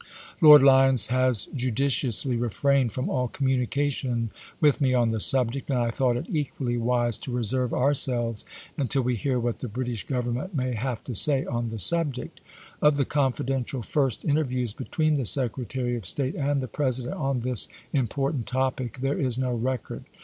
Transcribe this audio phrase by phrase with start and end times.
[0.41, 5.91] Lord Lyons has judiciously refrained from all communication with me on the subject, and I
[5.91, 8.43] thought it equally wtmeut ^^^^^ reserve ourselves
[8.77, 10.03] until we hear what the Brit Ar^lyes.
[10.03, 12.41] ^g|^ Govcmment may have to say on the subject."
[12.81, 17.67] Of the confidential first interviews between the Secretary of State and the President on this
[17.93, 20.05] impor tant topic there is no record.